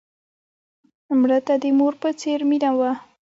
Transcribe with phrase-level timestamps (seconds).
[1.19, 2.91] مړه ته د مور په څېر مینه وه